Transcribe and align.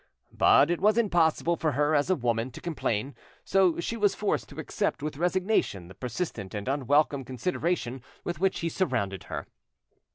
But 0.33 0.71
it 0.71 0.81
was 0.81 0.97
impossible 0.97 1.55
for 1.57 1.73
her 1.73 1.93
as 1.93 2.09
a 2.09 2.15
woman 2.15 2.49
to 2.53 2.59
complain, 2.59 3.13
so 3.45 3.79
she 3.79 3.95
was 3.95 4.15
forced 4.15 4.49
to 4.49 4.59
accept 4.59 5.03
with 5.03 5.17
resignation 5.17 5.89
the 5.89 5.93
persistent 5.93 6.55
and 6.55 6.67
unwelcome 6.67 7.23
consideration 7.23 8.01
with 8.23 8.39
which 8.39 8.61
he 8.61 8.69
surrounded 8.69 9.25
her. 9.25 9.45